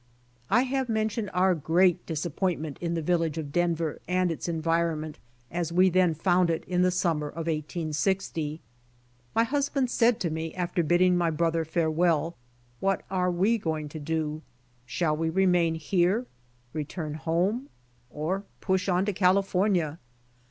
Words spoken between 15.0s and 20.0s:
we remain here, return homle, or push on to California?"'